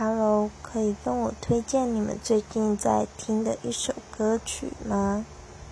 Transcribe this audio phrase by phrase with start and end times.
[0.00, 5.26] Hello，可以跟我推荐你们最近在听的一首歌曲吗？